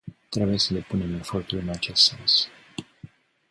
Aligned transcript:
Trebuie 0.29 0.57
să 0.57 0.73
depunem 0.73 1.13
eforturi 1.15 1.61
în 1.61 1.69
acest 1.69 2.03
sens. 2.03 2.47